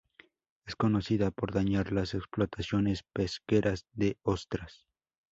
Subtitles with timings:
[0.65, 4.87] Es conocida por dañar las explotaciones pesqueras de ostras.